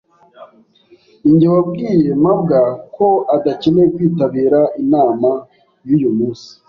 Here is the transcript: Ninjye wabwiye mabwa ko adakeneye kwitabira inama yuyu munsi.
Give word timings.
Ninjye 1.21 1.47
wabwiye 1.55 2.09
mabwa 2.23 2.59
ko 2.95 3.07
adakeneye 3.35 3.87
kwitabira 3.95 4.59
inama 4.81 5.29
yuyu 5.87 6.09
munsi. 6.17 6.49